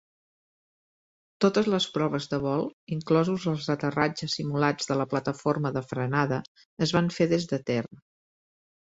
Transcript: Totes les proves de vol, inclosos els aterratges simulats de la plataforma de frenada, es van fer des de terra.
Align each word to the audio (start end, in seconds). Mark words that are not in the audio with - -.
Totes 1.43 1.67
les 1.73 1.83
proves 1.97 2.23
de 2.31 2.39
vol, 2.45 2.63
inclosos 2.95 3.45
els 3.51 3.67
aterratges 3.73 4.37
simulats 4.39 4.89
de 4.93 4.97
la 5.03 5.07
plataforma 5.13 5.73
de 5.77 5.85
frenada, 5.93 6.41
es 6.87 6.95
van 6.99 7.13
fer 7.19 7.29
des 7.35 7.47
de 7.53 7.61
terra. 7.69 8.01